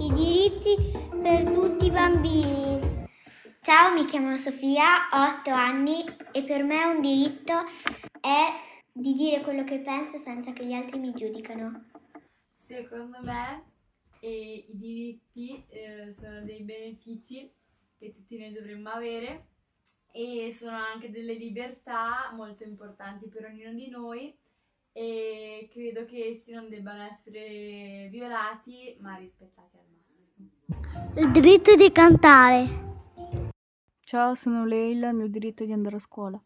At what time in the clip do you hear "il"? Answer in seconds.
31.20-31.30, 35.10-35.16